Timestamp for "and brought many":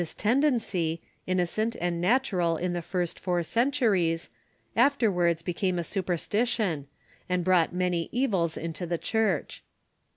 7.29-8.09